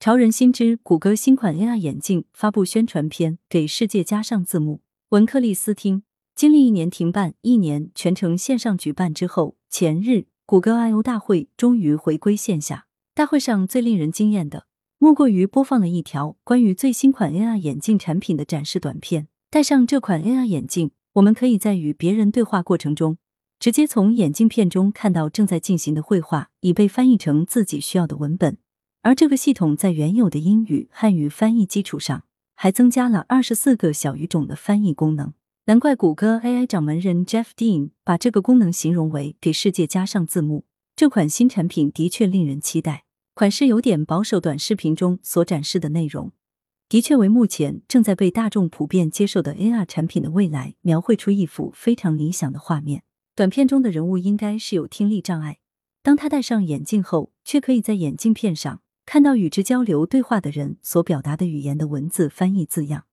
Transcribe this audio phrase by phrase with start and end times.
[0.00, 4.80] 潮人心知谷歌新款 AR 眼镜发布宣传片，给世界加上字幕。
[5.08, 6.04] 文克利斯汀
[6.36, 12.86] 经历一年停办、一年全程线上举办之后，前日谷歌 I/O 大会终于回归线下。
[13.12, 14.66] 大会上最令人惊艳的，
[14.98, 19.26] 莫过于播放了一条关于最新款 AR 眼镜产品的展示短片。
[19.50, 23.18] 戴上这款 AR 眼镜，我们可以在与别人对话过程中。
[23.58, 28.58] 直接从眼镜片中看到正在进行的绘画已被翻译成自己需要的文本，
[29.08, 35.32] 而这个系统在原有的英语、汉语翻译基础上，还增加了二十四个小语种的翻译功能。
[35.64, 40.66] 难怪谷歌 AI 掌门人 Jeff Dean 把这个功能形容为给世界加上字幕。
[40.94, 44.38] 这款新产品的确令人期待，款式有点保守。
[44.38, 46.32] 短视频中所展示的内容，
[46.86, 53.04] 的确为目前正在被大众普遍接受的 AR 产品的未来描绘出一幅非常理想的画面。
[53.34, 55.60] 短片中的人物应该是有听力障碍，
[56.02, 63.06] 当他戴上眼镜后，却可以在眼镜片上看到与之交流对话的人所表达的语言的文字翻译字样，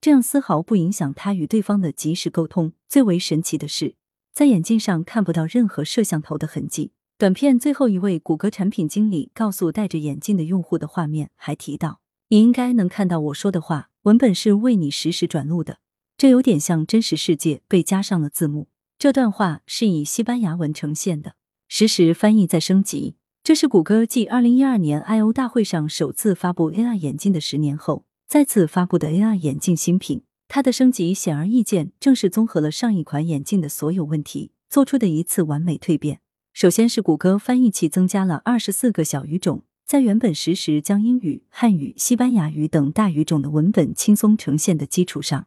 [0.00, 2.72] 这样丝毫不影响他与对方的及时沟通。
[2.88, 3.96] 最为神奇的是，
[4.32, 6.92] 在眼镜上看不到任何摄像头的痕迹。
[7.18, 15.80] 短片最后一位谷歌产品经理告诉戴着眼镜的用户的画面，还提到：“你应该能看到我说的话，文本是为你实时转录的，
[16.16, 21.34] 这有点像真实世界被加上了字幕。”这段话是以西班牙文呈现的，
[21.68, 23.16] 实时翻译在升级。
[23.46, 30.22] 这是谷歌继二零一二年 I/O 大会上首次发布 AR 眼镜的十年后，再次发布的 AR 眼镜新品。
[30.48, 36.18] 它的升级显而易见，正是综合了上一款眼镜的所有问题，做出的一次完美蜕变。
[36.52, 45.46] 首先是谷歌翻译器增加了二十四个小语种，在原本实时将英语、汉语、西班牙语等大语种的文本轻松呈现的基础上，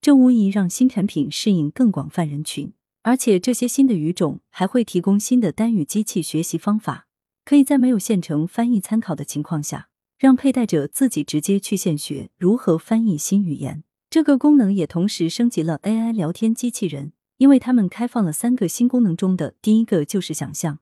[0.00, 2.72] 这无疑让新产品适应更广泛人群。
[3.02, 7.08] 而且这些新的语种还会提供新的单语机器学习方法，
[7.50, 9.88] 可以在没有现成翻译参考的情况下，
[10.20, 13.82] 让佩戴者自己直接去现学如何翻译新语言。
[14.08, 20.78] 这个功能也同时升级了 AI 聊天机器人，因为他们开放了三个新功能中的第一个就是想象，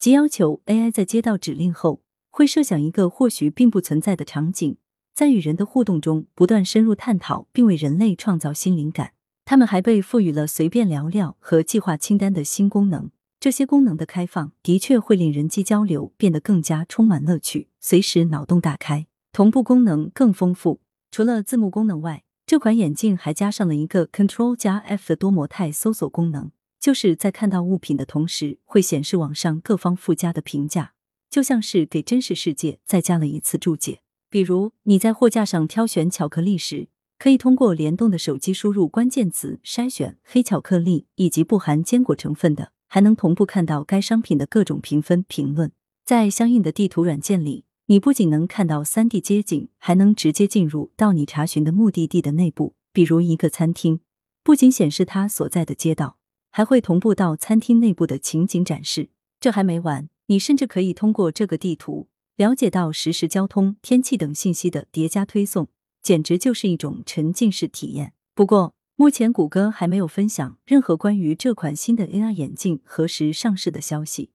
[0.00, 4.76] 即要求 AI 在接到指令后，会设想一个或许并不存在的场景，
[5.14, 9.12] 在与人的互动中不断深入探讨，并为人类创造新灵感。
[9.44, 13.12] 他们还被赋予了随便聊聊和计划清单的新功能。
[13.40, 19.06] 这些功能的开放的确会令人机交流变得更加充满乐趣，随时脑洞大开。
[19.32, 20.80] 同步功能更丰富，
[21.12, 26.50] 除了字幕功能外，这款眼镜还加上了一个 Control 加 F 的多模态搜索功能，
[26.80, 30.94] 就是在看到物品的同时，会显示网上各方附加的评价，
[31.30, 34.00] 就像是给真实世界再加了一次注解。
[34.28, 36.88] 比如你在货架上挑选巧克力时。
[37.20, 45.70] 可以通过联动的手机输入关键词筛选黑巧克力以及不含坚果成分的，还能同步看到该商品的各种评分评论。
[46.04, 54.00] 在相应的地图软件里，你不仅能看到三 D 街景，还能直接进入到你查询的目的地的内部，比如一个餐厅，
[54.42, 56.16] 不仅显示它所在的街道，
[56.50, 59.10] 还会同步到餐厅内部的情景展示。
[59.38, 65.68] 这还没完，你甚至可以通过这个地图了解到实时交通、天气等信息的叠加推送。
[66.00, 68.14] 简直就是一种沉浸式体验。
[68.34, 74.32] 不过，目前谷歌还没有分享任何关于这款新的 AR 眼镜何时上市的消息，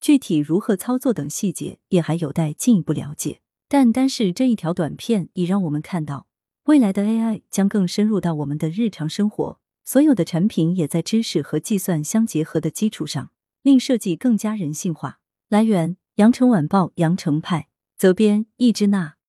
[0.00, 3.42] 具体如何操作等细节也还有待进一步了解。
[3.68, 6.28] 但单是这一条短片，已让我们看到
[6.64, 15.18] 未来的 AI 将更深入到我们的日常生活，所有的产品也在知识和计算相结合的基础上，令设计更加人性化。
[15.50, 19.15] 来源：羊城晚报羊城派，责编：易之娜。